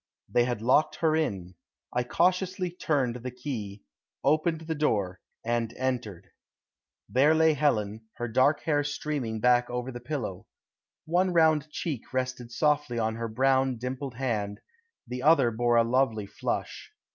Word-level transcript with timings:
They 0.27 0.45
had 0.45 0.63
locked 0.63 0.95
her 0.95 1.15
in. 1.15 1.53
I 1.93 2.03
cautiously 2.03 2.71
turned 2.71 3.17
the 3.17 3.29
key, 3.29 3.83
opened 4.23 4.61
the 4.61 4.73
door, 4.73 5.19
and 5.45 5.71
entered. 5.77 6.31
There 7.07 7.35
lay 7.35 7.53
Helen, 7.53 8.05
her 8.15 8.27
dark 8.27 8.61
hair 8.61 8.83
streaming 8.83 9.39
back 9.41 9.69
over 9.69 9.91
the 9.91 9.99
pillow. 9.99 10.47
One 11.05 11.33
round 11.33 11.69
cheek 11.69 12.13
rested 12.13 12.51
softly 12.51 12.97
on 12.97 13.17
her 13.17 13.27
brown, 13.27 13.77
dimpled 13.77 14.15
hand, 14.15 14.59
the 15.05 15.21
other 15.21 15.51
bore 15.51 15.75
a 15.75 15.83
lovely 15.83 16.25
flush. 16.25 16.91